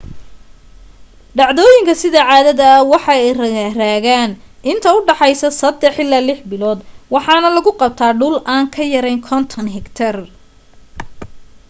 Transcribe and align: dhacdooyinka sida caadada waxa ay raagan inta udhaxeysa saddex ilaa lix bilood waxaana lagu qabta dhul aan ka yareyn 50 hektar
dhacdooyinka 1.37 1.93
sida 2.01 2.21
caadada 2.29 2.69
waxa 2.91 3.11
ay 3.23 3.27
raagan 3.81 4.31
inta 4.71 4.89
udhaxeysa 4.99 5.47
saddex 5.61 5.93
ilaa 6.03 6.27
lix 6.29 6.39
bilood 6.51 6.79
waxaana 7.13 7.49
lagu 7.55 7.71
qabta 7.81 8.07
dhul 8.19 8.35
aan 8.53 8.65
ka 8.75 8.83
yareyn 8.93 9.19
50 9.33 9.75
hektar 9.75 10.15